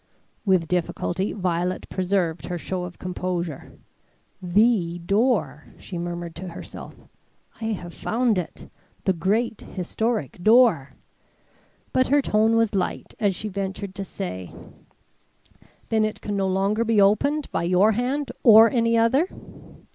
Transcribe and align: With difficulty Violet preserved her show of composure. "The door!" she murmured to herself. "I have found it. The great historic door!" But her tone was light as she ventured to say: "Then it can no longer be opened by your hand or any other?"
With 0.45 0.67
difficulty 0.67 1.31
Violet 1.31 1.87
preserved 1.87 2.47
her 2.47 2.57
show 2.57 2.85
of 2.85 2.97
composure. 2.97 3.73
"The 4.41 4.97
door!" 4.97 5.65
she 5.77 5.99
murmured 5.99 6.33
to 6.37 6.47
herself. 6.47 6.95
"I 7.61 7.65
have 7.65 7.93
found 7.93 8.39
it. 8.39 8.67
The 9.03 9.13
great 9.13 9.61
historic 9.61 10.41
door!" 10.41 10.93
But 11.93 12.07
her 12.07 12.19
tone 12.23 12.55
was 12.55 12.73
light 12.73 13.13
as 13.19 13.35
she 13.35 13.47
ventured 13.47 13.93
to 13.93 14.03
say: 14.03 14.51
"Then 15.89 16.03
it 16.03 16.19
can 16.19 16.35
no 16.35 16.47
longer 16.47 16.83
be 16.83 16.99
opened 16.99 17.51
by 17.51 17.61
your 17.65 17.91
hand 17.91 18.31
or 18.41 18.71
any 18.71 18.97
other?" 18.97 19.27